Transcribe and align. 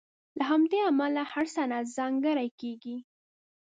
له 0.37 0.43
همدې 0.51 0.79
امله 0.89 1.23
هر 1.31 1.45
سند 1.55 1.85
ځانګړی 1.97 2.49
کېږي. 2.59 2.97